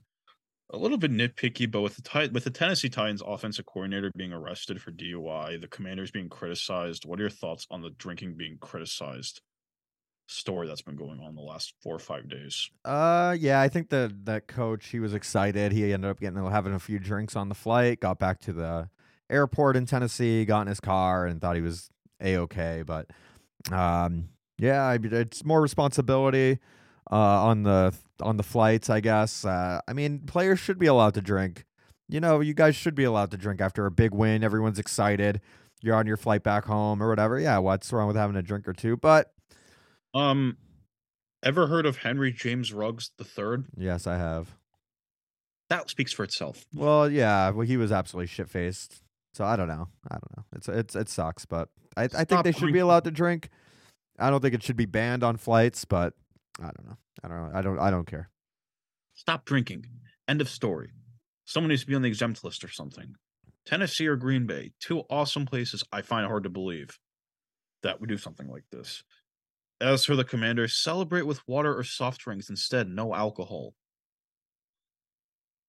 [0.72, 4.82] A little bit nitpicky, but with the with the Tennessee Titans offensive coordinator being arrested
[4.82, 9.42] for DUI, the commanders being criticized, what are your thoughts on the drinking being criticized
[10.28, 12.72] story that's been going on the last four or five days?
[12.86, 15.74] Uh, yeah, I think that that coach he was excited.
[15.74, 18.00] He ended up getting having a few drinks on the flight.
[18.00, 18.90] Got back to the
[19.30, 21.90] airport in Tennessee, got in his car, and thought he was
[22.22, 22.84] a okay.
[22.86, 23.08] But
[23.70, 26.60] um, yeah, it's more responsibility
[27.12, 29.46] uh, on the on the flights, I guess.
[29.46, 31.66] Uh, I mean, players should be allowed to drink.
[32.10, 34.44] You know, you guys should be allowed to drink after a big win.
[34.44, 35.42] Everyone's excited.
[35.82, 37.40] You're on your flight back home or whatever.
[37.40, 38.96] Yeah, what's wrong with having a drink or two?
[38.98, 39.34] But
[40.14, 40.58] Um,
[41.44, 43.66] ever heard of Henry James Ruggs the third?
[43.78, 44.56] yes, I have.
[45.70, 46.66] That speaks for itself.
[46.74, 49.02] Well, yeah, well, he was absolutely shit faced.
[49.34, 49.88] So I don't know.
[50.12, 50.44] I don't know.
[50.56, 53.50] It's it's it sucks, but I I think they should be allowed to drink.
[54.20, 56.14] I don't think it should be banned on flights, but
[56.60, 56.98] I don't know.
[57.24, 57.58] I don't know.
[57.58, 58.30] I don't I don't care.
[59.16, 59.86] Stop drinking.
[60.28, 60.92] End of story.
[61.46, 63.16] Someone needs to be on the exempt list or something.
[63.66, 66.98] Tennessee or Green Bay, two awesome places I find hard to believe
[67.82, 69.04] that would do something like this.
[69.82, 73.74] As for the commanders, celebrate with water or soft drinks instead, no alcohol.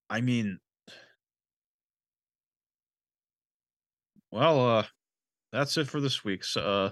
[0.09, 0.59] I mean,
[4.31, 4.85] well, uh,
[5.53, 6.57] that's it for this week's.
[6.57, 6.91] Uh,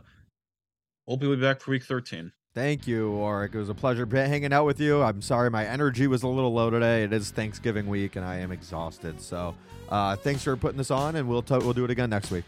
[1.07, 2.33] hope you'll be back for week 13.
[2.55, 3.55] Thank you, Auric.
[3.55, 5.03] It was a pleasure hanging out with you.
[5.03, 7.03] I'm sorry my energy was a little low today.
[7.03, 9.23] It is Thanksgiving week and I am exhausted.
[9.23, 9.55] So
[9.89, 12.45] uh, thanks for putting this on, and we'll, t- we'll do it again next week.